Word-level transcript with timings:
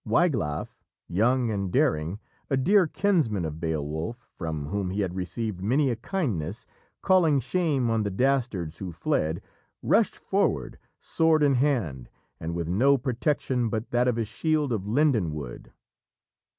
Wiglaf, 0.03 0.79
young 1.07 1.51
and 1.51 1.71
daring, 1.71 2.19
a 2.49 2.57
dear 2.57 2.87
kinsman 2.87 3.45
of 3.45 3.59
Beowulf, 3.59 4.27
from 4.33 4.69
whom 4.69 4.89
he 4.89 5.01
had 5.01 5.13
received 5.13 5.61
many 5.61 5.91
a 5.91 5.95
kindness, 5.95 6.65
calling 7.03 7.39
shame 7.39 7.87
on 7.91 8.01
the 8.01 8.09
dastards 8.09 8.79
who 8.79 8.91
fled, 8.91 9.43
rushed 9.83 10.15
forward, 10.17 10.79
sword 10.99 11.43
in 11.43 11.53
hand, 11.53 12.09
and 12.39 12.55
with 12.55 12.67
no 12.67 12.97
protection 12.97 13.69
but 13.69 13.91
that 13.91 14.07
of 14.07 14.15
his 14.15 14.27
shield 14.27 14.73
of 14.73 14.87
linden 14.87 15.31
wood. 15.33 15.71